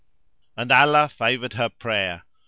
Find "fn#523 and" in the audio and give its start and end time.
0.57-0.71